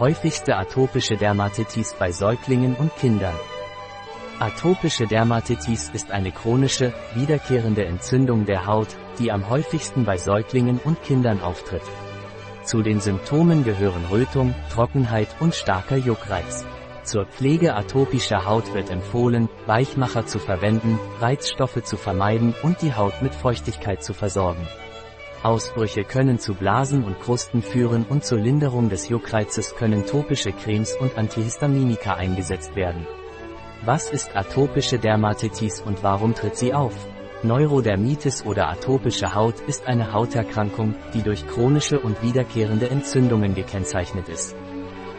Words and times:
Häufigste 0.00 0.56
atopische 0.56 1.18
Dermatitis 1.18 1.94
bei 1.98 2.10
Säuglingen 2.10 2.74
und 2.74 2.96
Kindern. 2.96 3.34
Atopische 4.38 5.06
Dermatitis 5.06 5.90
ist 5.92 6.10
eine 6.10 6.32
chronische, 6.32 6.94
wiederkehrende 7.14 7.84
Entzündung 7.84 8.46
der 8.46 8.64
Haut, 8.64 8.88
die 9.18 9.30
am 9.30 9.50
häufigsten 9.50 10.06
bei 10.06 10.16
Säuglingen 10.16 10.80
und 10.82 11.02
Kindern 11.02 11.42
auftritt. 11.42 11.82
Zu 12.64 12.80
den 12.80 13.00
Symptomen 13.00 13.62
gehören 13.62 14.06
Rötung, 14.10 14.54
Trockenheit 14.72 15.28
und 15.38 15.54
starker 15.54 15.98
Juckreiz. 15.98 16.64
Zur 17.02 17.26
Pflege 17.26 17.74
atopischer 17.74 18.46
Haut 18.46 18.72
wird 18.72 18.88
empfohlen, 18.88 19.50
Weichmacher 19.66 20.24
zu 20.24 20.38
verwenden, 20.38 20.98
Reizstoffe 21.20 21.84
zu 21.84 21.98
vermeiden 21.98 22.54
und 22.62 22.80
die 22.80 22.94
Haut 22.94 23.20
mit 23.20 23.34
Feuchtigkeit 23.34 24.02
zu 24.02 24.14
versorgen. 24.14 24.66
Ausbrüche 25.42 26.04
können 26.04 26.38
zu 26.38 26.54
Blasen 26.54 27.02
und 27.02 27.18
Krusten 27.18 27.62
führen 27.62 28.04
und 28.06 28.24
zur 28.24 28.38
Linderung 28.38 28.90
des 28.90 29.08
Juckreizes 29.08 29.74
können 29.74 30.04
topische 30.04 30.52
Cremes 30.52 30.94
und 30.96 31.16
Antihistaminika 31.16 32.14
eingesetzt 32.14 32.76
werden. 32.76 33.06
Was 33.82 34.10
ist 34.10 34.36
atopische 34.36 34.98
Dermatitis 34.98 35.80
und 35.80 36.02
warum 36.02 36.34
tritt 36.34 36.56
sie 36.56 36.74
auf? 36.74 36.94
Neurodermitis 37.42 38.44
oder 38.44 38.68
atopische 38.68 39.34
Haut 39.34 39.60
ist 39.60 39.86
eine 39.86 40.12
Hauterkrankung, 40.12 40.94
die 41.14 41.22
durch 41.22 41.46
chronische 41.46 41.98
und 41.98 42.22
wiederkehrende 42.22 42.90
Entzündungen 42.90 43.54
gekennzeichnet 43.54 44.28
ist. 44.28 44.54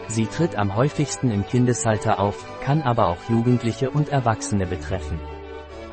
Sie 0.07 0.27
tritt 0.27 0.55
am 0.55 0.75
häufigsten 0.75 1.31
im 1.31 1.47
Kindesalter 1.47 2.19
auf, 2.19 2.45
kann 2.63 2.83
aber 2.83 3.07
auch 3.07 3.27
Jugendliche 3.27 3.89
und 3.89 4.09
Erwachsene 4.09 4.67
betreffen. 4.67 5.19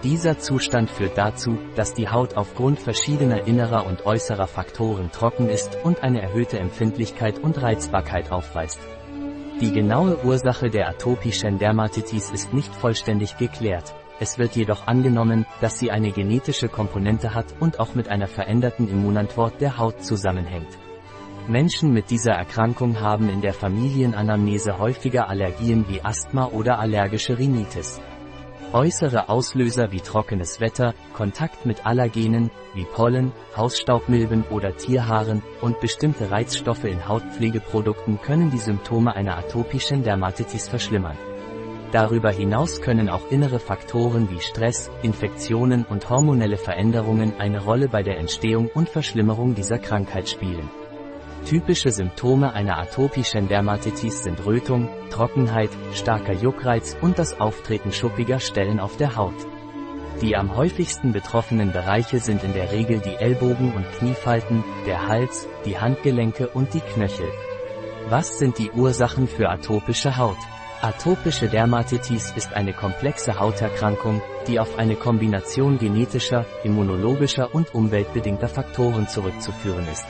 Dieser 0.05 0.39
Zustand 0.39 0.91
führt 0.91 1.19
dazu, 1.19 1.59
dass 1.75 1.93
die 1.93 2.09
Haut 2.09 2.37
aufgrund 2.37 2.79
verschiedener 2.79 3.49
innerer 3.49 3.85
und 3.85 4.07
äußerer 4.07 4.47
Faktoren 4.47 5.11
trocken 5.11 5.49
ist 5.49 5.77
und 5.83 6.05
eine 6.05 6.23
erhöhte 6.23 6.61
Empfindlichkeit 6.61 7.41
und 7.41 7.61
Reizbarkeit 7.61 8.31
aufweist. 8.31 8.79
Die 9.61 9.73
genaue 9.73 10.25
Ursache 10.25 10.71
der 10.71 10.89
atopischen 10.89 11.59
Dermatitis 11.59 12.31
ist 12.31 12.55
nicht 12.55 12.73
vollständig 12.73 13.39
geklärt. 13.39 13.93
Es 14.21 14.39
wird 14.39 14.55
jedoch 14.55 14.87
angenommen, 14.87 15.47
dass 15.61 15.81
sie 15.81 15.91
eine 15.91 16.13
genetische 16.13 16.69
Komponente 16.69 17.35
hat 17.35 17.47
und 17.59 17.81
auch 17.81 17.97
mit 17.97 18.09
einer 18.09 18.29
veränderten 18.29 18.89
Immunantwort 18.89 19.61
der 19.61 19.79
Haut 19.79 20.05
zusammenhängt. 20.05 20.79
Menschen 21.49 21.93
mit 21.93 22.11
dieser 22.11 22.35
Erkrankung 22.35 23.01
haben 23.01 23.29
in 23.29 23.41
der 23.41 23.55
Familienanamnese 23.55 24.79
häufiger 24.79 25.29
Allergien 25.29 25.87
wie 25.89 26.05
Asthma 26.05 26.47
oder 26.47 26.79
allergische 26.79 27.37
Rhinitis. 27.37 28.01
Äußere 28.75 29.31
Auslöser 29.31 29.93
wie 29.93 30.01
trockenes 30.01 30.61
Wetter, 30.61 30.95
Kontakt 31.15 31.65
mit 31.65 31.87
Allergenen, 31.87 32.51
wie 32.75 32.85
Pollen, 32.85 33.33
Hausstaubmilben 33.57 34.45
oder 34.51 34.77
Tierhaaren 34.77 35.43
und 35.63 35.81
bestimmte 35.81 36.31
Reizstoffe 36.31 36.85
in 36.85 37.09
Hautpflegeprodukten 37.09 38.21
können 38.21 38.51
die 38.51 38.59
Symptome 38.59 39.17
einer 39.17 39.39
atopischen 39.39 40.03
Dermatitis 40.03 40.69
verschlimmern. 40.69 41.17
Darüber 41.93 42.31
hinaus 42.31 42.83
können 42.83 43.09
auch 43.09 43.31
innere 43.31 43.59
Faktoren 43.59 44.29
wie 44.31 44.41
Stress, 44.41 44.91
Infektionen 45.01 45.87
und 45.89 46.11
hormonelle 46.11 46.59
Veränderungen 46.59 47.33
eine 47.39 47.65
Rolle 47.65 47.89
bei 47.89 48.03
der 48.03 48.19
Entstehung 48.19 48.69
und 48.75 48.91
Verschlimmerung 48.91 49.55
dieser 49.55 49.79
Krankheit 49.79 50.29
spielen. 50.29 50.69
Typische 51.47 51.91
Symptome 51.91 52.53
einer 52.53 52.79
atopischen 52.79 53.49
Dermatitis 53.49 54.23
sind 54.23 54.45
Rötung, 54.45 54.89
Trockenheit, 55.11 55.71
starker 55.95 56.35
Juckreiz 56.35 56.97
und 57.01 57.19
das 57.19 57.41
Auftreten 57.41 57.93
schuppiger 57.93 58.39
Stellen 58.39 58.81
auf 58.81 58.97
der 58.97 59.17
Haut. 59.17 59.47
Die 60.21 60.37
am 60.37 60.57
häufigsten 60.57 61.13
betroffenen 61.13 61.73
Bereiche 61.73 62.19
sind 62.19 62.43
in 62.43 62.53
der 62.53 62.73
Regel 62.73 63.01
die 63.01 63.15
Ellbogen- 63.15 63.73
und 63.73 63.91
Kniefalten, 63.93 64.65
der 64.85 65.07
Hals, 65.07 65.47
die 65.65 65.79
Handgelenke 65.79 66.49
und 66.49 66.75
die 66.75 66.81
Knöchel. 66.81 67.31
Was 68.09 68.39
sind 68.39 68.59
die 68.59 68.71
Ursachen 68.71 69.29
für 69.29 69.49
atopische 69.49 70.17
Haut? 70.17 70.39
Atopische 70.81 71.49
Dermatitis 71.49 72.33
ist 72.37 72.53
eine 72.53 72.73
komplexe 72.73 73.39
Hauterkrankung, 73.39 74.23
die 74.47 74.61
auf 74.61 74.79
eine 74.79 74.97
Kombination 74.97 75.79
genetischer, 75.79 76.47
immunologischer 76.63 77.55
und 77.55 77.75
umweltbedingter 77.75 78.49
Faktoren 78.49 79.09
zurückzuführen 79.09 79.87
ist. 79.91 80.07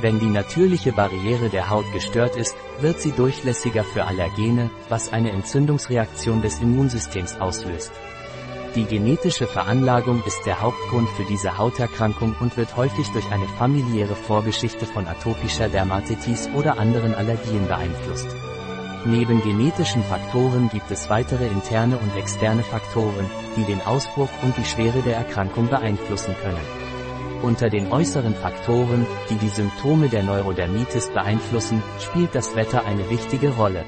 Wenn 0.00 0.18
die 0.18 0.30
natürliche 0.30 0.92
Barriere 0.92 1.50
der 1.50 1.68
Haut 1.68 1.84
gestört 1.92 2.34
ist, 2.34 2.56
wird 2.80 3.00
sie 3.00 3.12
durchlässiger 3.12 3.84
für 3.84 4.04
Allergene, 4.06 4.70
was 4.88 5.12
eine 5.12 5.30
Entzündungsreaktion 5.30 6.40
des 6.40 6.58
Immunsystems 6.60 7.38
auslöst. 7.38 7.92
Die 8.76 8.84
genetische 8.84 9.46
Veranlagung 9.46 10.22
ist 10.26 10.46
der 10.46 10.62
Hauptgrund 10.62 11.08
für 11.10 11.24
diese 11.24 11.58
Hauterkrankung 11.58 12.34
und 12.40 12.56
wird 12.56 12.76
häufig 12.76 13.08
durch 13.08 13.30
eine 13.30 13.46
familiäre 13.58 14.14
Vorgeschichte 14.14 14.86
von 14.86 15.06
atopischer 15.06 15.68
Dermatitis 15.68 16.48
oder 16.54 16.78
anderen 16.78 17.14
Allergien 17.14 17.66
beeinflusst. 17.66 18.28
Neben 19.04 19.42
genetischen 19.42 20.04
Faktoren 20.04 20.70
gibt 20.70 20.90
es 20.90 21.10
weitere 21.10 21.46
interne 21.46 21.98
und 21.98 22.16
externe 22.16 22.62
Faktoren, 22.62 23.28
die 23.56 23.64
den 23.64 23.82
Ausbruch 23.82 24.30
und 24.42 24.56
die 24.56 24.64
Schwere 24.64 25.02
der 25.02 25.16
Erkrankung 25.16 25.68
beeinflussen 25.68 26.34
können. 26.40 26.79
Unter 27.42 27.70
den 27.70 27.90
äußeren 27.90 28.34
Faktoren, 28.34 29.06
die 29.30 29.36
die 29.36 29.48
Symptome 29.48 30.10
der 30.10 30.22
Neurodermitis 30.22 31.08
beeinflussen, 31.08 31.82
spielt 31.98 32.34
das 32.34 32.54
Wetter 32.54 32.84
eine 32.84 33.08
wichtige 33.08 33.56
Rolle. 33.56 33.86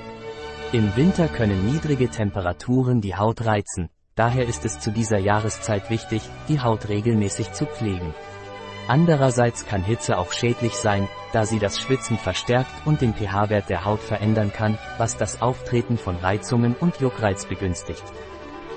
Im 0.73 0.97
Winter 0.97 1.29
können 1.29 1.67
niedrige 1.71 2.09
Temperaturen 2.09 3.03
die 3.03 3.15
Haut 3.15 3.45
reizen, 3.45 3.91
daher 4.15 4.49
ist 4.49 4.65
es 4.65 4.81
zu 4.81 4.91
dieser 4.91 5.19
Jahreszeit 5.19 5.91
wichtig, 5.91 6.23
die 6.49 6.61
Haut 6.61 6.89
regelmäßig 6.89 7.53
zu 7.53 7.67
pflegen. 7.67 8.15
Andererseits 8.89 9.67
kann 9.67 9.85
Hitze 9.85 10.17
auch 10.17 10.33
schädlich 10.33 10.75
sein, 10.75 11.07
da 11.35 11.45
sie 11.45 11.59
das 11.59 11.79
Schwitzen 11.79 12.17
verstärkt 12.17 12.87
und 12.87 13.03
den 13.03 13.13
pH-Wert 13.13 13.69
der 13.69 13.85
Haut 13.85 14.01
verändern 14.01 14.51
kann, 14.51 14.79
was 14.97 15.19
das 15.19 15.43
Auftreten 15.43 15.99
von 15.99 16.17
Reizungen 16.17 16.75
und 16.75 17.01
Juckreiz 17.01 17.45
begünstigt. 17.45 18.03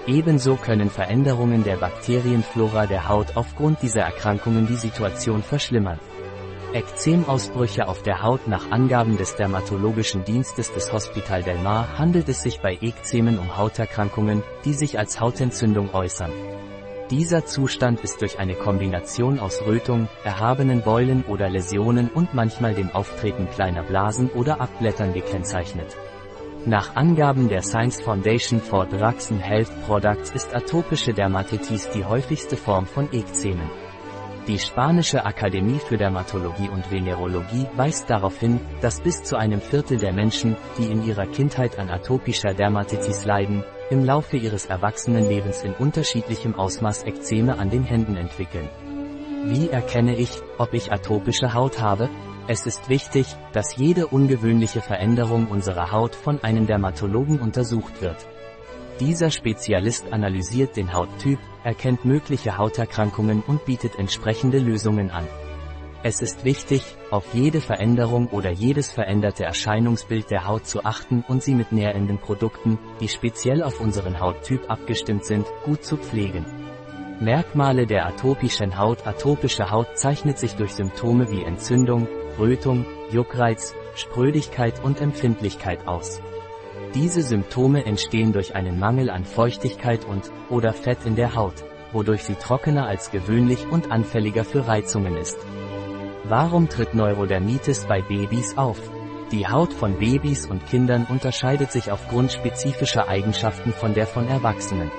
Ebenso 0.08 0.56
können 0.56 0.92
Veränderungen 0.92 1.64
der 1.64 1.78
Bakterienflora 1.78 2.86
der 2.86 3.10
Haut 3.10 3.36
aufgrund 3.36 3.82
dieser 3.82 4.02
Erkrankungen 4.02 4.68
die 4.68 4.76
Situation 4.76 5.42
verschlimmern. 5.42 6.00
Ekzemausbrüche 6.74 7.88
auf 7.88 8.04
der 8.04 8.22
Haut 8.22 8.48
Nach 8.48 8.70
Angaben 8.70 9.18
des 9.18 9.36
Dermatologischen 9.36 10.24
Dienstes 10.24 10.72
des 10.74 10.94
Hospital 10.94 11.42
del 11.42 11.58
Mar 11.58 11.98
handelt 11.98 12.30
es 12.30 12.44
sich 12.44 12.60
bei 12.60 12.78
Ekzemen 12.82 13.40
um 13.40 13.58
Hauterkrankungen, 13.58 14.44
die 14.64 14.74
sich 14.74 15.00
als 15.00 15.20
Hautentzündung 15.20 15.94
äußern. 15.94 16.32
Dieser 17.10 17.46
Zustand 17.46 18.02
ist 18.02 18.22
durch 18.22 18.38
eine 18.38 18.56
Kombination 18.56 19.40
aus 19.40 19.62
Rötung, 19.66 20.08
erhabenen 20.24 20.82
Beulen 20.82 21.24
oder 21.24 21.50
Läsionen 21.50 22.10
und 22.10 22.34
manchmal 22.34 22.76
dem 22.76 22.92
Auftreten 22.92 23.50
kleiner 23.50 23.84
Blasen 23.84 24.30
oder 24.30 24.60
Abblättern 24.60 25.14
gekennzeichnet. 25.14 25.96
Nach 26.68 26.96
Angaben 26.96 27.48
der 27.48 27.62
Science 27.62 28.02
Foundation 28.02 28.60
for 28.60 28.88
Drugs 28.88 29.32
and 29.32 29.40
Health 29.40 29.70
Products 29.86 30.32
ist 30.32 30.56
atopische 30.56 31.14
Dermatitis 31.14 31.88
die 31.92 32.04
häufigste 32.04 32.58
Form 32.58 32.88
von 32.88 33.08
Ekzemen. 33.14 33.70
Die 34.48 34.58
spanische 34.58 35.24
Akademie 35.26 35.78
für 35.78 35.98
Dermatologie 35.98 36.70
und 36.70 36.90
Venerologie 36.90 37.68
weist 37.76 38.10
darauf 38.10 38.40
hin, 38.40 38.60
dass 38.82 39.00
bis 39.00 39.22
zu 39.22 39.36
einem 39.38 39.62
Viertel 39.62 40.00
der 40.00 40.12
Menschen, 40.12 40.58
die 40.80 40.92
in 40.92 41.06
ihrer 41.06 41.28
Kindheit 41.28 41.78
an 41.78 41.92
atopischer 41.92 42.56
Dermatitis 42.56 43.26
leiden, 43.26 43.64
im 43.92 44.04
Laufe 44.04 44.36
ihres 44.36 44.66
Erwachsenenlebens 44.66 45.62
in 45.62 45.74
unterschiedlichem 45.74 46.56
Ausmaß 46.56 47.04
Ekzeme 47.04 47.60
an 47.60 47.70
den 47.70 47.84
Händen 47.84 48.18
entwickeln. 48.18 48.70
Wie 49.46 49.70
erkenne 49.70 50.16
ich, 50.16 50.42
ob 50.58 50.74
ich 50.74 50.92
atopische 50.92 51.54
Haut 51.54 51.80
habe? 51.80 52.10
Es 52.48 52.68
ist 52.68 52.90
wichtig, 52.90 53.26
dass 53.54 53.76
jede 53.76 54.06
ungewöhnliche 54.06 54.80
Veränderung 54.80 55.48
unserer 55.48 55.92
Haut 55.92 56.16
von 56.16 56.44
einem 56.44 56.68
Dermatologen 56.68 57.40
untersucht 57.40 58.04
wird. 58.04 58.18
Dieser 59.00 59.32
Spezialist 59.32 60.14
analysiert 60.14 60.78
den 60.78 60.94
Hauttyp, 60.94 61.40
erkennt 61.64 62.06
mögliche 62.06 62.60
Hauterkrankungen 62.60 63.42
und 63.42 63.66
bietet 63.66 63.98
entsprechende 63.98 64.60
Lösungen 64.60 65.10
an. 65.10 65.28
Es 66.04 66.22
ist 66.22 66.46
wichtig, 66.46 66.84
auf 67.10 67.26
jede 67.34 67.62
Veränderung 67.62 68.28
oder 68.28 68.52
jedes 68.52 68.92
veränderte 68.92 69.44
Erscheinungsbild 69.44 70.30
der 70.30 70.46
Haut 70.46 70.68
zu 70.68 70.86
achten 70.86 71.26
und 71.28 71.42
sie 71.42 71.56
mit 71.56 71.72
nährenden 71.72 72.20
Produkten, 72.20 72.78
die 73.02 73.08
speziell 73.08 73.64
auf 73.64 73.82
unseren 73.82 74.20
Hauttyp 74.20 74.70
abgestimmt 74.70 75.26
sind, 75.26 75.48
gut 75.66 75.84
zu 75.84 75.98
pflegen. 75.98 76.46
Merkmale 77.20 77.88
der 77.88 78.06
atopischen 78.08 78.78
Haut 78.78 79.08
Atopische 79.08 79.72
Haut 79.72 79.98
zeichnet 79.98 80.38
sich 80.38 80.56
durch 80.56 80.74
Symptome 80.74 81.32
wie 81.32 81.44
Entzündung, 81.44 82.10
Rötung, 82.38 82.86
Juckreiz, 83.10 83.74
Sprödigkeit 83.96 84.84
und 84.84 85.00
Empfindlichkeit 85.00 85.88
aus. 85.88 86.22
Diese 86.94 87.22
Symptome 87.22 87.86
entstehen 87.86 88.34
durch 88.34 88.54
einen 88.54 88.80
Mangel 88.80 89.10
an 89.10 89.24
Feuchtigkeit 89.24 90.04
und 90.04 90.30
oder 90.50 90.74
Fett 90.74 91.06
in 91.06 91.16
der 91.16 91.36
Haut, 91.36 91.64
wodurch 91.94 92.24
sie 92.24 92.36
trockener 92.36 92.86
als 92.86 93.12
gewöhnlich 93.12 93.66
und 93.72 93.92
anfälliger 93.92 94.44
für 94.44 94.68
Reizungen 94.68 95.16
ist. 95.16 95.38
Warum 96.26 96.68
tritt 96.68 96.96
Neurodermitis 96.96 97.86
bei 97.86 98.02
Babys 98.02 98.58
auf? 98.58 98.82
Die 99.32 99.48
Haut 99.48 99.72
von 99.72 99.98
Babys 100.00 100.48
und 100.48 100.66
Kindern 100.68 101.06
unterscheidet 101.10 101.72
sich 101.72 101.92
aufgrund 101.92 102.34
spezifischer 102.34 103.08
Eigenschaften 103.08 103.72
von 103.72 103.94
der 103.94 104.06
von 104.06 104.28
Erwachsenen. 104.28 104.92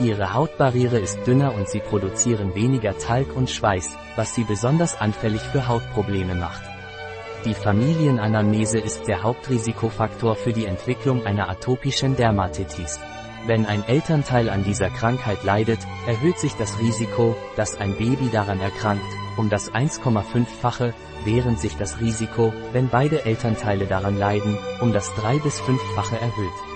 Ihre 0.00 0.32
Hautbarriere 0.32 0.98
ist 0.98 1.26
dünner 1.26 1.54
und 1.54 1.68
sie 1.68 1.80
produzieren 1.80 2.54
weniger 2.54 2.96
Talg 2.96 3.36
und 3.36 3.50
Schweiß, 3.50 3.90
was 4.16 4.34
sie 4.34 4.44
besonders 4.44 4.98
anfällig 4.98 5.42
für 5.42 5.68
Hautprobleme 5.68 6.34
macht. 6.34 6.62
Die 7.44 7.52
Familienanamnese 7.52 8.78
ist 8.78 9.08
der 9.08 9.22
Hauptrisikofaktor 9.22 10.36
für 10.36 10.54
die 10.54 10.64
Entwicklung 10.64 11.26
einer 11.26 11.50
atopischen 11.50 12.16
Dermatitis. 12.16 12.98
Wenn 13.46 13.66
ein 13.66 13.86
Elternteil 13.86 14.48
an 14.48 14.64
dieser 14.64 14.88
Krankheit 14.88 15.44
leidet, 15.44 15.80
erhöht 16.06 16.38
sich 16.38 16.54
das 16.54 16.78
Risiko, 16.80 17.36
dass 17.56 17.76
ein 17.76 17.94
Baby 17.96 18.30
daran 18.32 18.60
erkrankt, 18.60 19.04
um 19.36 19.50
das 19.50 19.70
1,5-fache, 19.70 20.94
während 21.24 21.60
sich 21.60 21.76
das 21.76 22.00
Risiko, 22.00 22.54
wenn 22.72 22.88
beide 22.88 23.26
Elternteile 23.26 23.86
daran 23.86 24.18
leiden, 24.18 24.56
um 24.80 24.94
das 24.94 25.14
3 25.16 25.38
bis 25.38 25.60
5-fache 25.60 26.16
erhöht. 26.16 26.69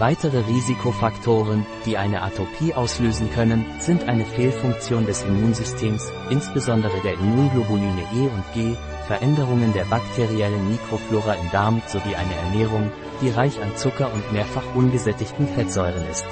Weitere 0.00 0.38
Risikofaktoren, 0.46 1.66
die 1.84 1.98
eine 1.98 2.22
Atopie 2.22 2.72
auslösen 2.72 3.30
können, 3.30 3.66
sind 3.80 4.08
eine 4.08 4.24
Fehlfunktion 4.24 5.04
des 5.04 5.24
Immunsystems, 5.24 6.10
insbesondere 6.30 6.98
der 7.02 7.12
Immunglobuline 7.12 8.00
E 8.14 8.28
und 8.28 8.44
G, 8.54 8.76
Veränderungen 9.06 9.74
der 9.74 9.84
bakteriellen 9.84 10.70
Mikroflora 10.70 11.34
im 11.34 11.50
Darm 11.50 11.82
sowie 11.86 12.14
eine 12.14 12.34
Ernährung, 12.34 12.90
die 13.20 13.28
reich 13.28 13.60
an 13.60 13.76
Zucker 13.76 14.10
und 14.10 14.32
mehrfach 14.32 14.74
ungesättigten 14.74 15.46
Fettsäuren 15.46 16.08
ist. 16.10 16.24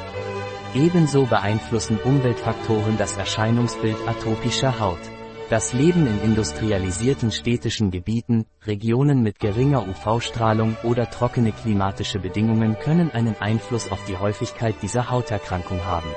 Ebenso 0.75 1.27
beeinflussen 1.27 1.99
Umweltfaktoren 2.03 2.97
das 2.97 3.19
Erscheinungsbild 3.19 3.99
atopischer 4.09 4.81
Haut. 4.81 5.18
Das 5.51 5.73
Leben 5.73 6.07
in 6.07 6.21
industrialisierten 6.23 7.33
städtischen 7.33 7.91
Gebieten, 7.91 8.45
Regionen 8.67 9.23
mit 9.23 9.39
geringer 9.41 9.89
UV-Strahlung 9.89 10.77
oder 10.83 11.09
trockene 11.09 11.53
klimatische 11.53 12.19
Bedingungen 12.19 12.79
können 12.79 13.11
einen 13.11 13.35
Einfluss 13.41 13.91
auf 13.91 14.05
die 14.05 14.19
Häufigkeit 14.19 14.75
dieser 14.83 15.09
Hauterkrankung 15.09 15.83
haben. 15.87 16.11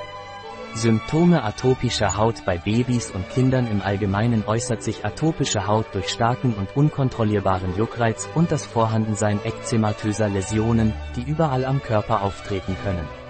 Symptome 0.74 1.42
atopischer 1.44 2.18
Haut 2.18 2.44
bei 2.44 2.58
Babys 2.58 3.10
und 3.10 3.26
Kindern 3.30 3.70
im 3.70 3.80
Allgemeinen 3.80 4.44
äußert 4.46 4.82
sich 4.82 5.02
atopische 5.02 5.66
Haut 5.66 5.86
durch 5.94 6.10
starken 6.10 6.52
und 6.52 6.76
unkontrollierbaren 6.76 7.74
Juckreiz 7.78 8.28
und 8.34 8.52
das 8.52 8.66
Vorhandensein 8.66 9.40
ekzematöser 9.44 10.28
Läsionen, 10.28 10.92
die 11.16 11.22
überall 11.22 11.64
am 11.64 11.82
Körper 11.82 12.20
auftreten 12.20 12.76
können. 12.84 13.21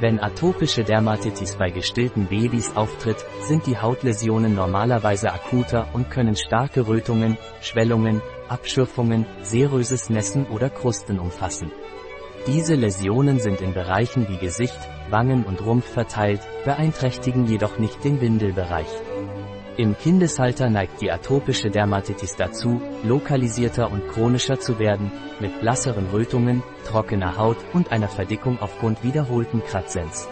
Wenn 0.00 0.18
atopische 0.18 0.82
Dermatitis 0.82 1.54
bei 1.54 1.70
gestillten 1.70 2.26
Babys 2.26 2.74
auftritt, 2.74 3.24
sind 3.42 3.66
die 3.66 3.78
Hautläsionen 3.78 4.54
normalerweise 4.54 5.32
akuter 5.32 5.86
und 5.92 6.10
können 6.10 6.34
starke 6.34 6.88
Rötungen, 6.88 7.38
Schwellungen, 7.60 8.20
Abschürfungen, 8.48 9.24
seröses 9.42 10.10
Nässen 10.10 10.46
oder 10.46 10.68
Krusten 10.68 11.20
umfassen. 11.20 11.70
Diese 12.48 12.74
Läsionen 12.74 13.38
sind 13.38 13.60
in 13.60 13.72
Bereichen 13.72 14.28
wie 14.28 14.36
Gesicht, 14.36 14.78
Wangen 15.10 15.44
und 15.44 15.64
Rumpf 15.64 15.86
verteilt, 15.86 16.40
beeinträchtigen 16.64 17.46
jedoch 17.46 17.78
nicht 17.78 18.02
den 18.04 18.20
Windelbereich. 18.20 18.88
Im 19.76 19.98
Kindesalter 19.98 20.70
neigt 20.70 21.00
die 21.00 21.10
atopische 21.10 21.68
Dermatitis 21.68 22.36
dazu, 22.36 22.80
lokalisierter 23.02 23.90
und 23.90 24.06
chronischer 24.06 24.60
zu 24.60 24.78
werden, 24.78 25.10
mit 25.40 25.60
blasseren 25.60 26.06
Rötungen, 26.12 26.62
trockener 26.86 27.36
Haut 27.36 27.56
und 27.72 27.90
einer 27.90 28.06
Verdickung 28.06 28.60
aufgrund 28.60 29.02
wiederholten 29.02 29.64
Kratzens. 29.64 30.28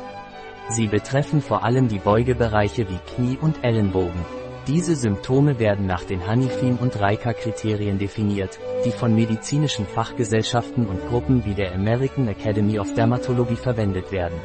Sie 0.69 0.87
betreffen 0.87 1.41
vor 1.41 1.65
allem 1.65 1.89
die 1.89 1.99
Beugebereiche 1.99 2.89
wie 2.89 3.01
Knie 3.15 3.37
und 3.41 3.65
Ellenbogen. 3.65 4.25
Diese 4.69 4.95
Symptome 4.95 5.59
werden 5.59 5.87
nach 5.87 6.05
den 6.05 6.25
Hanifin- 6.25 6.79
und 6.79 7.01
Reika-Kriterien 7.01 7.99
definiert, 7.99 8.61
die 8.85 8.93
von 8.93 9.13
medizinischen 9.13 9.87
Fachgesellschaften 9.87 10.87
und 10.87 11.05
Gruppen 11.09 11.45
wie 11.45 11.55
der 11.55 11.75
American 11.75 12.29
Academy 12.29 12.79
of 12.79 12.95
Dermatology 12.95 13.57
verwendet 13.57 14.13
werden. 14.13 14.39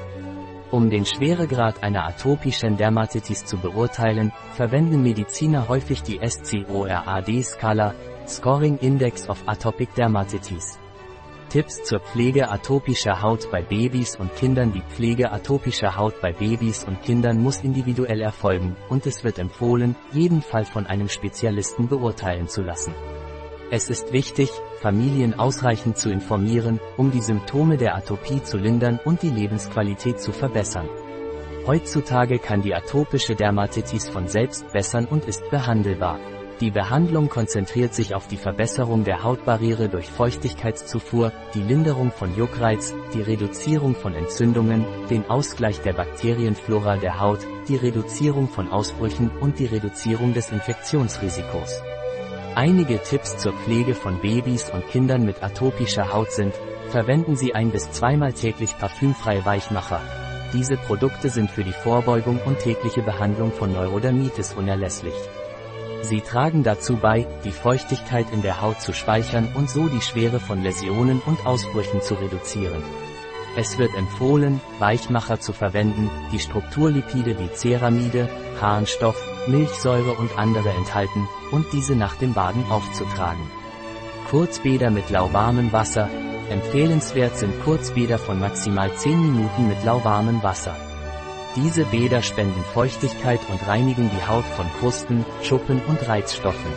Um 0.69 0.89
den 0.89 1.05
Schweregrad 1.05 1.81
einer 1.81 2.05
atopischen 2.05 2.75
Dermatitis 2.75 3.45
zu 3.45 3.57
beurteilen, 3.57 4.33
verwenden 4.53 5.01
Mediziner 5.01 5.69
häufig 5.69 6.03
die 6.03 6.19
SCORAD-Skala, 6.19 7.93
Scoring 8.27 8.77
Index 8.79 9.29
of 9.29 9.41
Atopic 9.45 9.93
Dermatitis. 9.95 10.77
Tipps 11.47 11.81
zur 11.85 12.01
Pflege 12.01 12.49
atopischer 12.49 13.21
Haut 13.21 13.49
bei 13.49 13.61
Babys 13.61 14.17
und 14.17 14.35
Kindern 14.35 14.73
Die 14.73 14.81
Pflege 14.81 15.31
atopischer 15.31 15.95
Haut 15.95 16.19
bei 16.19 16.33
Babys 16.33 16.83
und 16.83 17.01
Kindern 17.01 17.41
muss 17.41 17.61
individuell 17.61 18.19
erfolgen, 18.19 18.75
und 18.89 19.05
es 19.05 19.23
wird 19.23 19.39
empfohlen, 19.39 19.95
jeden 20.11 20.41
Fall 20.41 20.65
von 20.65 20.85
einem 20.85 21.07
Spezialisten 21.07 21.87
beurteilen 21.87 22.49
zu 22.49 22.61
lassen. 22.61 22.93
Es 23.69 23.89
ist 23.89 24.13
wichtig, 24.13 24.49
Familien 24.79 25.37
ausreichend 25.37 25.97
zu 25.97 26.09
informieren, 26.09 26.79
um 26.95 27.11
die 27.11 27.19
Symptome 27.19 27.75
der 27.75 27.95
Atopie 27.95 28.41
zu 28.41 28.57
lindern 28.57 28.97
und 29.03 29.21
die 29.21 29.29
Lebensqualität 29.29 30.21
zu 30.21 30.31
verbessern. 30.31 30.87
Heutzutage 31.65 32.39
kann 32.39 32.61
die 32.61 32.73
atopische 32.73 33.35
Dermatitis 33.35 34.07
von 34.07 34.29
selbst 34.29 34.71
bessern 34.71 35.05
und 35.05 35.25
ist 35.25 35.49
behandelbar. 35.49 36.17
Die 36.61 36.71
Behandlung 36.71 37.27
konzentriert 37.27 37.93
sich 37.93 38.15
auf 38.15 38.27
die 38.27 38.37
Verbesserung 38.37 39.03
der 39.03 39.23
Hautbarriere 39.23 39.89
durch 39.89 40.09
Feuchtigkeitszufuhr, 40.09 41.33
die 41.53 41.61
Linderung 41.61 42.11
von 42.11 42.35
Juckreiz, 42.37 42.95
die 43.13 43.21
Reduzierung 43.21 43.95
von 43.95 44.15
Entzündungen, 44.15 44.85
den 45.09 45.29
Ausgleich 45.29 45.81
der 45.81 45.93
Bakterienflora 45.93 46.95
der 46.95 47.19
Haut, 47.19 47.45
die 47.67 47.75
Reduzierung 47.75 48.47
von 48.47 48.69
Ausbrüchen 48.69 49.29
und 49.41 49.59
die 49.59 49.65
Reduzierung 49.65 50.33
des 50.33 50.51
Infektionsrisikos. 50.51 51.81
Einige 52.57 52.97
Tipps 53.03 53.37
zur 53.37 53.53
Pflege 53.53 53.93
von 53.93 54.19
Babys 54.19 54.71
und 54.71 54.89
Kindern 54.89 55.23
mit 55.23 55.43
atopischer 55.43 56.11
Haut 56.11 56.31
sind, 56.31 56.55
verwenden 56.89 57.35
Sie 57.35 57.53
ein 57.53 57.69
bis 57.69 57.91
zweimal 57.91 58.33
täglich 58.33 58.75
parfümfreie 58.79 59.45
Weichmacher. 59.45 60.01
Diese 60.53 60.75
Produkte 60.75 61.29
sind 61.29 61.51
für 61.51 61.63
die 61.63 61.71
Vorbeugung 61.71 62.39
und 62.47 62.57
tägliche 62.57 63.03
Behandlung 63.03 63.51
von 63.51 63.73
Neurodermitis 63.73 64.53
unerlässlich. 64.53 65.13
Sie 66.01 66.21
tragen 66.21 66.63
dazu 66.63 66.95
bei, 66.95 67.27
die 67.43 67.51
Feuchtigkeit 67.51 68.25
in 68.31 68.41
der 68.41 68.59
Haut 68.59 68.81
zu 68.81 68.91
speichern 68.91 69.49
und 69.53 69.69
so 69.69 69.87
die 69.87 70.01
Schwere 70.01 70.39
von 70.39 70.63
Läsionen 70.63 71.21
und 71.27 71.45
Ausbrüchen 71.45 72.01
zu 72.01 72.15
reduzieren. 72.15 72.81
Es 73.55 73.77
wird 73.77 73.93
empfohlen, 73.95 74.61
Weichmacher 74.79 75.39
zu 75.39 75.53
verwenden, 75.53 76.09
die 76.31 76.39
Strukturlipide 76.39 77.37
wie 77.37 77.53
Ceramide, 77.53 78.27
Harnstoff, 78.59 79.36
Milchsäure 79.47 80.13
und 80.13 80.37
andere 80.37 80.69
enthalten, 80.69 81.27
und 81.51 81.65
diese 81.73 81.95
nach 81.95 82.15
dem 82.15 82.33
Baden 82.33 82.63
aufzutragen. 82.69 83.49
Kurzbäder 84.29 84.89
mit 84.89 85.09
lauwarmem 85.09 85.71
Wasser. 85.71 86.09
Empfehlenswert 86.49 87.37
sind 87.37 87.61
Kurzbäder 87.63 88.19
von 88.19 88.39
maximal 88.39 88.93
10 88.93 89.21
Minuten 89.21 89.67
mit 89.67 89.83
lauwarmem 89.83 90.43
Wasser. 90.43 90.75
Diese 91.55 91.85
Bäder 91.85 92.21
spenden 92.21 92.63
Feuchtigkeit 92.73 93.39
und 93.49 93.67
reinigen 93.67 94.09
die 94.09 94.27
Haut 94.27 94.45
von 94.45 94.65
Krusten, 94.79 95.25
Schuppen 95.41 95.81
und 95.87 96.07
Reizstoffen. 96.07 96.71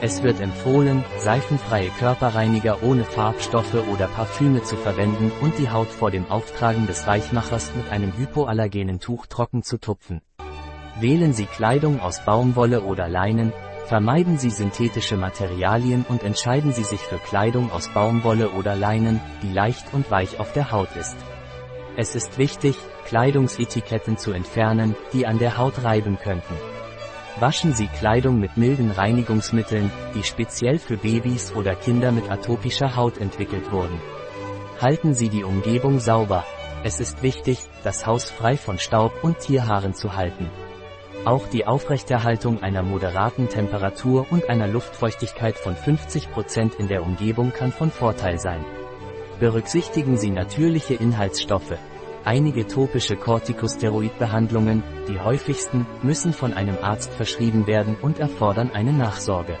Es 0.00 0.22
wird 0.22 0.40
empfohlen, 0.40 1.04
seifenfreie 1.18 1.90
Körperreiniger 1.98 2.84
ohne 2.84 3.04
Farbstoffe 3.04 3.74
oder 3.92 4.06
Parfüme 4.06 4.62
zu 4.62 4.76
verwenden 4.76 5.32
und 5.40 5.58
die 5.58 5.70
Haut 5.70 5.88
vor 5.88 6.12
dem 6.12 6.30
Auftragen 6.30 6.86
des 6.86 7.06
Weichmachers 7.06 7.72
mit 7.74 7.90
einem 7.90 8.16
hypoallergenen 8.16 9.00
Tuch 9.00 9.26
trocken 9.26 9.64
zu 9.64 9.78
tupfen. 9.78 10.22
Wählen 11.00 11.32
Sie 11.32 11.46
Kleidung 11.46 12.00
aus 12.00 12.24
Baumwolle 12.24 12.82
oder 12.82 13.08
Leinen, 13.08 13.52
vermeiden 13.86 14.36
Sie 14.36 14.50
synthetische 14.50 15.16
Materialien 15.16 16.04
und 16.08 16.24
entscheiden 16.24 16.72
Sie 16.72 16.82
sich 16.82 16.98
für 16.98 17.18
Kleidung 17.18 17.70
aus 17.70 17.88
Baumwolle 17.88 18.50
oder 18.50 18.74
Leinen, 18.74 19.20
die 19.42 19.52
leicht 19.52 19.94
und 19.94 20.10
weich 20.10 20.40
auf 20.40 20.52
der 20.52 20.72
Haut 20.72 20.88
ist. 20.98 21.16
Es 21.96 22.16
ist 22.16 22.36
wichtig, 22.36 22.76
Kleidungsetiketten 23.06 24.18
zu 24.18 24.32
entfernen, 24.32 24.96
die 25.12 25.24
an 25.24 25.38
der 25.38 25.56
Haut 25.56 25.84
reiben 25.84 26.18
könnten. 26.18 26.54
Waschen 27.38 27.74
Sie 27.74 27.86
Kleidung 27.86 28.40
mit 28.40 28.56
milden 28.56 28.90
Reinigungsmitteln, 28.90 29.92
die 30.16 30.24
speziell 30.24 30.80
für 30.80 30.96
Babys 30.96 31.52
oder 31.54 31.76
Kinder 31.76 32.10
mit 32.10 32.28
atopischer 32.28 32.96
Haut 32.96 33.18
entwickelt 33.18 33.70
wurden. 33.70 34.00
Halten 34.80 35.14
Sie 35.14 35.28
die 35.28 35.44
Umgebung 35.44 36.00
sauber. 36.00 36.44
Es 36.82 36.98
ist 36.98 37.22
wichtig, 37.22 37.60
das 37.84 38.04
Haus 38.04 38.30
frei 38.30 38.56
von 38.56 38.80
Staub 38.80 39.12
und 39.22 39.38
Tierhaaren 39.38 39.94
zu 39.94 40.16
halten. 40.16 40.50
Auch 41.28 41.46
die 41.46 41.66
Aufrechterhaltung 41.66 42.62
einer 42.62 42.82
moderaten 42.82 43.50
Temperatur 43.50 44.26
und 44.30 44.48
einer 44.48 44.66
Luftfeuchtigkeit 44.66 45.58
von 45.58 45.76
50% 45.76 46.78
in 46.78 46.88
der 46.88 47.02
Umgebung 47.02 47.52
kann 47.52 47.70
von 47.70 47.90
Vorteil 47.90 48.38
sein. 48.38 48.64
Berücksichtigen 49.38 50.16
Sie 50.16 50.30
natürliche 50.30 50.94
Inhaltsstoffe. 50.94 51.76
Einige 52.24 52.66
topische 52.66 53.16
Corticosteroidbehandlungen, 53.16 54.82
die 55.06 55.20
häufigsten, 55.20 55.86
müssen 56.02 56.32
von 56.32 56.54
einem 56.54 56.78
Arzt 56.80 57.12
verschrieben 57.12 57.66
werden 57.66 57.98
und 58.00 58.20
erfordern 58.20 58.70
eine 58.72 58.94
Nachsorge. 58.94 59.58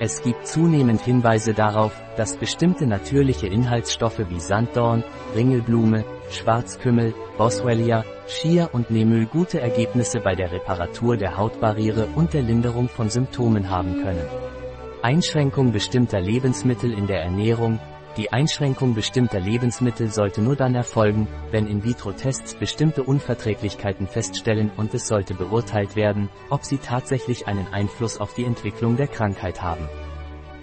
Es 0.00 0.24
gibt 0.24 0.44
zunehmend 0.48 1.02
Hinweise 1.02 1.54
darauf, 1.54 1.92
dass 2.16 2.36
bestimmte 2.36 2.88
natürliche 2.88 3.46
Inhaltsstoffe 3.46 4.28
wie 4.28 4.40
Sanddorn, 4.40 5.04
Ringelblume, 5.36 6.04
Schwarzkümmel, 6.30 7.14
Boswellia, 7.36 8.04
Chia 8.26 8.66
und 8.66 8.90
Nemül 8.90 9.26
gute 9.26 9.60
Ergebnisse 9.60 10.20
bei 10.20 10.34
der 10.34 10.52
Reparatur 10.52 11.16
der 11.16 11.36
Hautbarriere 11.36 12.08
und 12.14 12.32
der 12.32 12.42
Linderung 12.42 12.88
von 12.88 13.10
Symptomen 13.10 13.70
haben 13.70 14.02
können. 14.02 14.26
Einschränkung 15.02 15.72
bestimmter 15.72 16.20
Lebensmittel 16.20 16.92
in 16.92 17.06
der 17.06 17.22
Ernährung, 17.22 17.80
die 18.16 18.32
Einschränkung 18.32 18.94
bestimmter 18.94 19.38
Lebensmittel 19.38 20.08
sollte 20.08 20.42
nur 20.42 20.56
dann 20.56 20.74
erfolgen, 20.74 21.28
wenn 21.52 21.68
In-vitro-Tests 21.68 22.54
bestimmte 22.54 23.04
Unverträglichkeiten 23.04 24.08
feststellen 24.08 24.72
und 24.76 24.92
es 24.94 25.06
sollte 25.06 25.34
beurteilt 25.34 25.94
werden, 25.94 26.28
ob 26.50 26.64
sie 26.64 26.78
tatsächlich 26.78 27.46
einen 27.46 27.68
Einfluss 27.68 28.18
auf 28.18 28.34
die 28.34 28.44
Entwicklung 28.44 28.96
der 28.96 29.06
Krankheit 29.06 29.62
haben. 29.62 29.88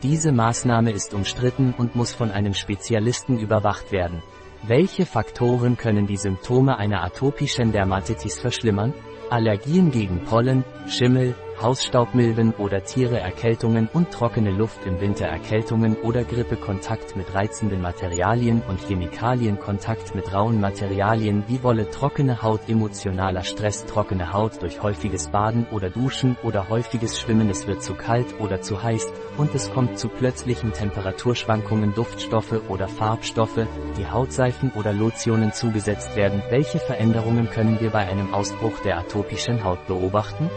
Diese 0.04 0.34
Maßnahme 0.34 0.92
ist 0.92 1.14
umstritten 1.14 1.74
und 1.78 1.96
muss 1.96 2.14
von 2.14 2.32
einem 2.32 2.54
Spezialisten 2.54 3.40
überwacht 3.40 3.94
werden. 3.94 4.22
Welche 4.68 5.06
Faktoren 5.06 5.78
können 5.78 6.08
die 6.08 6.18
Symptome 6.18 6.78
einer 6.78 7.02
atopischen 7.02 7.72
Dermatitis 7.72 8.38
verschlimmern? 8.38 8.94
Allergien 9.30 9.92
gegen 9.92 10.26
Pollen, 10.26 10.66
Schimmel, 10.90 11.36
Hausstaubmilben 11.62 12.54
oder 12.54 12.84
Tiere 12.84 13.20
Erkältungen 13.20 13.90
und 13.92 14.12
trockene 14.12 14.52
Luft 14.52 14.86
im 14.86 15.02
Winter 15.02 15.26
Erkältungen 15.26 15.96
oder 15.96 16.24
Grippe 16.24 16.56
Kontakt 16.56 17.16
mit 17.16 17.34
reizenden 17.34 17.82
Materialien 17.82 18.62
und 18.68 18.80
Chemikalien 18.82 19.58
Kontakt 19.60 20.14
mit 20.14 20.32
rauen 20.32 20.62
Materialien 20.62 21.44
wie 21.48 21.64
Wolle 21.64 21.90
trockene 21.90 22.44
Haut 22.44 22.62
emotionaler 22.68 23.44
Stress 23.44 23.86
trockene 23.88 24.34
Haut 24.34 24.62
durch 24.62 24.84
häufiges 24.84 25.30
Baden 25.30 25.66
oder 25.72 25.90
Duschen 25.90 26.38
oder 26.44 26.70
häufiges 26.70 27.20
Schwimmen 27.20 27.50
es 27.50 27.66
wird 27.66 27.82
zu 27.82 27.96
kalt 27.96 28.40
oder 28.40 28.62
zu 28.62 28.84
heiß 28.84 29.08
und 29.38 29.56
es 29.56 29.72
kommt 29.72 29.98
zu 29.98 30.10
plötzlichen 30.10 30.74
Temperaturschwankungen 30.74 31.96
Duftstoffe 31.96 32.62
oder 32.70 32.88
Farbstoffe, 32.88 33.66
die 33.98 34.08
Hautseifen 34.08 34.72
oder 34.76 34.94
Lotionen 34.94 35.54
zugesetzt 35.54 36.16
werden. 36.16 36.44
Welche 36.50 36.80
Veränderungen 36.80 37.50
können 37.50 37.80
wir 37.80 37.90
bei 37.90 38.08
einem 38.08 38.34
Ausbruch 38.34 38.80
der 38.84 39.00
atopischen 39.00 39.64
Haut 39.64 39.86
beobachten? 39.88 40.50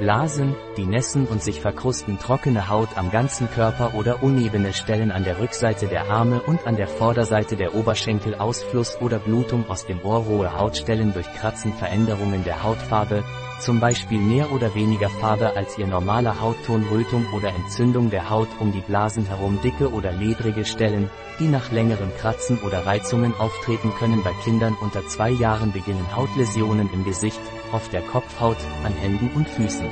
Blasen, 0.00 0.56
die 0.78 0.86
nässen 0.86 1.26
und 1.26 1.42
sich 1.42 1.60
verkrusten 1.60 2.18
trockene 2.18 2.70
Haut 2.70 2.88
am 2.96 3.10
ganzen 3.10 3.50
Körper 3.50 3.92
oder 3.94 4.22
unebene 4.22 4.72
Stellen 4.72 5.12
an 5.12 5.24
der 5.24 5.38
Rückseite 5.38 5.88
der 5.88 6.10
Arme 6.10 6.40
und 6.40 6.66
an 6.66 6.76
der 6.76 6.88
Vorderseite 6.88 7.54
der 7.54 7.74
Oberschenkel 7.74 8.34
Ausfluss 8.34 8.96
oder 9.02 9.18
Blutung 9.18 9.68
aus 9.68 9.84
dem 9.84 10.00
Ohr. 10.02 10.20
Rohe 10.20 10.58
Hautstellen 10.58 11.12
durch 11.12 11.30
Kratzen 11.34 11.74
Veränderungen 11.74 12.44
der 12.44 12.62
Hautfarbe, 12.62 13.22
zum 13.60 13.78
Beispiel 13.78 14.18
mehr 14.18 14.50
oder 14.52 14.74
weniger 14.74 15.10
Farbe 15.10 15.54
als 15.54 15.76
ihr 15.76 15.86
normaler 15.86 16.40
Hautton 16.40 16.86
Rötung 16.90 17.26
oder 17.34 17.50
Entzündung 17.50 18.08
der 18.08 18.30
Haut 18.30 18.48
um 18.58 18.72
die 18.72 18.80
Blasen 18.80 19.26
herum. 19.26 19.60
Dicke 19.62 19.92
oder 19.92 20.12
ledrige 20.12 20.64
Stellen, 20.64 21.10
die 21.38 21.48
nach 21.48 21.70
längerem 21.72 22.10
Kratzen 22.16 22.58
oder 22.60 22.86
Reizungen 22.86 23.34
auftreten 23.34 23.92
können. 23.98 24.22
Bei 24.24 24.32
Kindern 24.44 24.74
unter 24.80 25.06
zwei 25.08 25.28
Jahren 25.28 25.72
beginnen 25.72 26.16
Hautläsionen 26.16 26.88
im 26.90 27.04
Gesicht, 27.04 27.40
auf 27.72 27.88
der 27.88 28.02
Kopfhaut, 28.02 28.58
an 28.84 28.92
Händen 28.92 29.30
und 29.34 29.48
Füßen. 29.48 29.88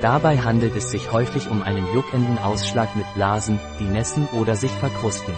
Dabei 0.00 0.38
handelt 0.38 0.76
es 0.76 0.90
sich 0.90 1.12
häufig 1.12 1.48
um 1.48 1.62
einen 1.62 1.86
juckenden 1.94 2.38
Ausschlag 2.38 2.94
mit 2.94 3.06
Blasen, 3.14 3.58
die 3.80 3.84
nässen 3.84 4.28
oder 4.32 4.56
sich 4.56 4.72
verkrusten. 4.72 5.34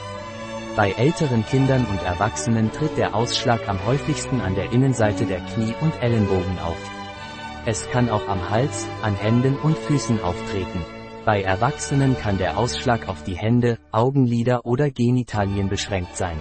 Bei 0.76 0.90
älteren 0.90 1.46
Kindern 1.46 1.86
und 1.86 2.02
Erwachsenen 2.02 2.70
tritt 2.72 2.98
der 2.98 3.14
Ausschlag 3.14 3.68
am 3.68 3.84
häufigsten 3.86 4.40
an 4.40 4.54
der 4.54 4.72
Innenseite 4.72 5.24
der 5.24 5.40
Knie 5.40 5.74
und 5.80 6.02
Ellenbogen 6.02 6.58
auf. 6.58 6.76
Es 7.64 7.88
kann 7.90 8.10
auch 8.10 8.28
am 8.28 8.50
Hals, 8.50 8.86
an 9.02 9.16
Händen 9.16 9.56
und 9.56 9.78
Füßen 9.78 10.20
auftreten. 10.22 10.84
Bei 11.24 11.42
Erwachsenen 11.42 12.16
kann 12.16 12.38
der 12.38 12.58
Ausschlag 12.58 13.08
auf 13.08 13.24
die 13.24 13.36
Hände, 13.36 13.78
Augenlider 13.90 14.66
oder 14.66 14.90
Genitalien 14.90 15.68
beschränkt 15.68 16.16
sein. 16.16 16.40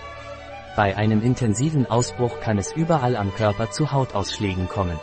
Bei 0.76 0.98
einem 0.98 1.22
intensiven 1.22 1.86
Ausbruch 1.86 2.42
kann 2.42 2.58
es 2.58 2.74
überall 2.74 3.16
am 3.16 3.34
Körper 3.34 3.72
zu 3.72 3.94
Hautausschlägen 3.94 4.68
kommen. 4.68 5.00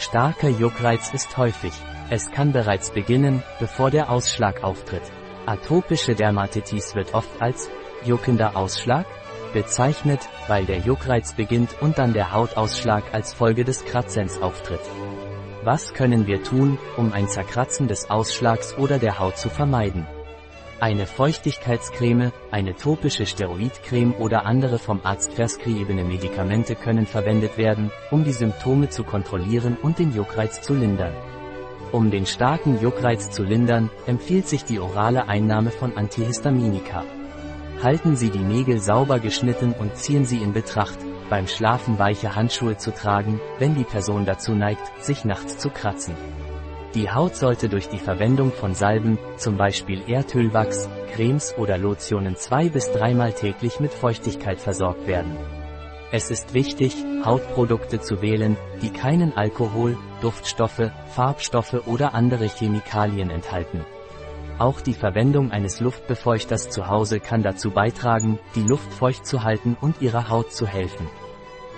Starker 0.00 0.48
Juckreiz 0.48 1.10
ist 1.12 1.36
häufig. 1.36 1.74
Es 2.08 2.30
kann 2.30 2.52
bereits 2.52 2.90
beginnen, 2.90 3.42
bevor 3.58 3.90
der 3.90 4.10
Ausschlag 4.10 4.64
auftritt. 4.64 5.02
Atopische 5.44 6.14
Dermatitis 6.14 6.94
wird 6.94 7.12
oft 7.12 7.28
als 7.42 7.68
juckender 8.02 8.56
Ausschlag 8.56 9.04
bezeichnet, 9.52 10.20
weil 10.48 10.64
der 10.64 10.78
Juckreiz 10.78 11.34
beginnt 11.34 11.76
und 11.82 11.98
dann 11.98 12.14
der 12.14 12.32
Hautausschlag 12.32 13.12
als 13.12 13.34
Folge 13.34 13.62
des 13.62 13.84
Kratzens 13.84 14.40
auftritt. 14.40 14.80
Was 15.64 15.92
können 15.92 16.26
wir 16.26 16.42
tun, 16.42 16.78
um 16.96 17.12
ein 17.12 17.28
Zerkratzen 17.28 17.86
des 17.86 18.08
Ausschlags 18.08 18.78
oder 18.78 18.98
der 18.98 19.18
Haut 19.18 19.36
zu 19.36 19.50
vermeiden? 19.50 20.06
Eine 20.80 21.06
Feuchtigkeitscreme, 21.06 22.32
eine 22.50 22.74
topische 22.74 23.26
Steroidcreme 23.26 24.14
oder 24.14 24.46
andere 24.46 24.78
vom 24.78 25.00
Arzt 25.02 25.34
verschriebene 25.34 26.04
Medikamente 26.04 26.74
können 26.74 27.04
verwendet 27.04 27.58
werden, 27.58 27.90
um 28.10 28.24
die 28.24 28.32
Symptome 28.32 28.88
zu 28.88 29.04
kontrollieren 29.04 29.76
und 29.82 29.98
den 29.98 30.14
Juckreiz 30.14 30.62
zu 30.62 30.72
lindern. 30.72 31.12
Um 31.92 32.10
den 32.10 32.24
starken 32.24 32.80
Juckreiz 32.80 33.30
zu 33.30 33.42
lindern, 33.42 33.90
empfiehlt 34.06 34.48
sich 34.48 34.64
die 34.64 34.80
orale 34.80 35.28
Einnahme 35.28 35.70
von 35.70 35.98
Antihistaminika. 35.98 37.04
Halten 37.82 38.16
Sie 38.16 38.30
die 38.30 38.38
Nägel 38.38 38.80
sauber 38.80 39.18
geschnitten 39.18 39.74
und 39.78 39.96
ziehen 39.96 40.24
Sie 40.24 40.38
in 40.38 40.54
Betracht, 40.54 40.98
beim 41.28 41.46
Schlafen 41.46 41.98
weiche 41.98 42.34
Handschuhe 42.34 42.78
zu 42.78 42.90
tragen, 42.94 43.38
wenn 43.58 43.74
die 43.74 43.84
Person 43.84 44.24
dazu 44.24 44.52
neigt, 44.52 45.04
sich 45.04 45.26
nachts 45.26 45.58
zu 45.58 45.68
kratzen. 45.68 46.14
Die 46.94 47.08
Haut 47.08 47.36
sollte 47.36 47.68
durch 47.68 47.88
die 47.88 48.00
Verwendung 48.00 48.50
von 48.50 48.74
Salben, 48.74 49.16
zum 49.36 49.56
Beispiel 49.56 50.02
Erdölwachs, 50.08 50.88
Cremes 51.14 51.54
oder 51.56 51.78
Lotionen 51.78 52.34
zwei 52.34 52.68
bis 52.68 52.90
dreimal 52.90 53.32
täglich 53.32 53.78
mit 53.78 53.94
Feuchtigkeit 53.94 54.58
versorgt 54.58 55.06
werden. 55.06 55.36
Es 56.10 56.32
ist 56.32 56.52
wichtig, 56.52 56.96
Hautprodukte 57.24 58.00
zu 58.00 58.20
wählen, 58.22 58.56
die 58.82 58.90
keinen 58.90 59.36
Alkohol, 59.36 59.96
Duftstoffe, 60.20 60.90
Farbstoffe 61.14 61.86
oder 61.86 62.12
andere 62.14 62.46
Chemikalien 62.48 63.30
enthalten. 63.30 63.84
Auch 64.58 64.80
die 64.80 64.94
Verwendung 64.94 65.52
eines 65.52 65.78
Luftbefeuchters 65.78 66.70
zu 66.70 66.88
Hause 66.88 67.20
kann 67.20 67.44
dazu 67.44 67.70
beitragen, 67.70 68.40
die 68.56 68.64
Luft 68.64 68.92
feucht 68.92 69.24
zu 69.24 69.44
halten 69.44 69.76
und 69.80 70.02
ihrer 70.02 70.28
Haut 70.28 70.52
zu 70.52 70.66
helfen. 70.66 71.08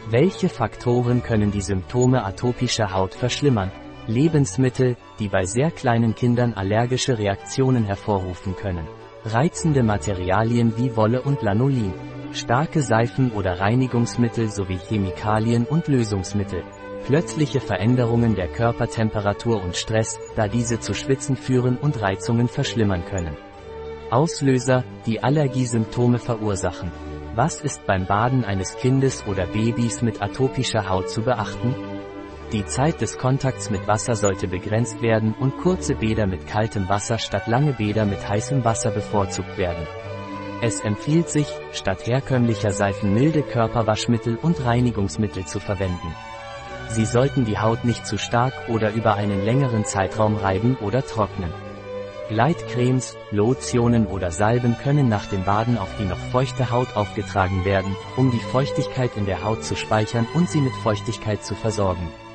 Welche 0.08 0.48
Faktoren 0.48 1.22
können 1.22 1.50
die 1.50 1.60
Symptome 1.60 2.24
atopischer 2.24 2.94
Haut 2.94 3.14
verschlimmern? 3.14 3.70
Lebensmittel, 4.06 4.96
die 5.18 5.28
bei 5.28 5.44
sehr 5.44 5.70
kleinen 5.70 6.14
Kindern 6.14 6.54
allergische 6.54 7.18
Reaktionen 7.18 7.84
hervorrufen 7.84 8.56
können. 8.56 8.86
Reizende 9.24 9.84
Materialien 9.84 10.76
wie 10.76 10.96
Wolle 10.96 11.22
und 11.22 11.42
Lanolin. 11.42 11.94
Starke 12.32 12.82
Seifen 12.82 13.30
oder 13.32 13.60
Reinigungsmittel 13.60 14.50
sowie 14.50 14.78
Chemikalien 14.78 15.64
und 15.64 15.86
Lösungsmittel. 15.86 16.64
Plötzliche 17.06 17.60
Veränderungen 17.60 18.34
der 18.34 18.48
Körpertemperatur 18.48 19.62
und 19.62 19.76
Stress, 19.76 20.18
da 20.34 20.48
diese 20.48 20.80
zu 20.80 20.94
Schwitzen 20.94 21.36
führen 21.36 21.76
und 21.76 22.00
Reizungen 22.00 22.48
verschlimmern 22.48 23.04
können. 23.04 23.36
Auslöser, 24.10 24.84
die 25.06 25.22
Allergiesymptome 25.22 26.18
verursachen. 26.18 26.90
Was 27.34 27.60
ist 27.60 27.86
beim 27.86 28.06
Baden 28.06 28.44
eines 28.44 28.76
Kindes 28.76 29.24
oder 29.26 29.46
Babys 29.46 30.02
mit 30.02 30.20
atopischer 30.20 30.88
Haut 30.88 31.08
zu 31.08 31.22
beachten? 31.22 31.74
Die 32.52 32.66
Zeit 32.66 33.00
des 33.00 33.16
Kontakts 33.16 33.70
mit 33.70 33.86
Wasser 33.88 34.14
sollte 34.14 34.46
begrenzt 34.46 35.00
werden 35.00 35.34
und 35.40 35.56
kurze 35.56 35.94
Bäder 35.94 36.26
mit 36.26 36.46
kaltem 36.46 36.86
Wasser 36.86 37.16
statt 37.16 37.46
lange 37.46 37.72
Bäder 37.72 38.04
mit 38.04 38.28
heißem 38.28 38.62
Wasser 38.62 38.90
bevorzugt 38.90 39.56
werden. 39.56 39.86
Es 40.60 40.82
empfiehlt 40.82 41.30
sich, 41.30 41.46
statt 41.72 42.06
herkömmlicher 42.06 42.72
Seifen 42.72 43.14
milde 43.14 43.40
Körperwaschmittel 43.42 44.36
und 44.36 44.62
Reinigungsmittel 44.66 45.46
zu 45.46 45.60
verwenden. 45.60 46.14
Sie 46.90 47.06
sollten 47.06 47.46
die 47.46 47.58
Haut 47.58 47.86
nicht 47.86 48.06
zu 48.06 48.18
stark 48.18 48.52
oder 48.68 48.92
über 48.92 49.14
einen 49.14 49.42
längeren 49.42 49.86
Zeitraum 49.86 50.36
reiben 50.36 50.76
oder 50.76 51.02
trocknen. 51.06 51.50
Gleitcremes, 52.28 53.16
Lotionen 53.30 54.06
oder 54.06 54.30
Salben 54.30 54.76
können 54.76 55.08
nach 55.08 55.24
dem 55.24 55.44
Baden 55.44 55.78
auf 55.78 55.88
die 55.98 56.04
noch 56.04 56.18
feuchte 56.18 56.70
Haut 56.70 56.96
aufgetragen 56.96 57.64
werden, 57.64 57.96
um 58.16 58.30
die 58.30 58.40
Feuchtigkeit 58.40 59.12
in 59.16 59.24
der 59.24 59.42
Haut 59.42 59.64
zu 59.64 59.74
speichern 59.74 60.26
und 60.34 60.50
sie 60.50 60.60
mit 60.60 60.74
Feuchtigkeit 60.82 61.42
zu 61.42 61.54
versorgen. 61.54 62.12